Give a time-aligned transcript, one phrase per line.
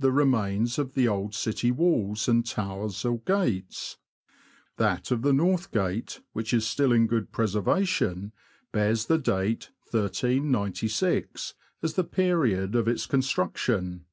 [0.00, 3.96] the remains of the old city walls and towers or gates;
[4.76, 8.32] that of the North Gate, which is still in good preser vation,
[8.70, 14.04] bears the date 1396 as the period of its construction.